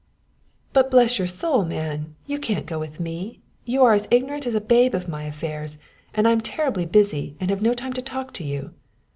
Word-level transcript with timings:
"But 0.73 0.89
bless 0.89 1.19
your 1.19 1.27
soul, 1.27 1.63
man, 1.63 2.15
you 2.25 2.39
can't 2.39 2.65
go 2.65 2.79
with 2.79 2.99
me; 2.99 3.39
you 3.65 3.83
are 3.83 3.93
as 3.93 4.07
ignorant 4.09 4.47
as 4.47 4.55
a 4.55 4.59
babe 4.59 4.95
of 4.95 5.07
my 5.07 5.25
affairs, 5.25 5.77
and 6.11 6.27
I'm 6.27 6.41
terribly 6.41 6.87
busy 6.87 7.37
and 7.39 7.51
have 7.51 7.61
no 7.61 7.75
time 7.75 7.93
to 7.93 8.01
talk 8.01 8.33
to 8.33 8.43
you. 8.43 8.73